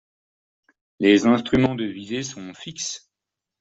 [0.97, 3.07] Les instruments de visée sont fixes.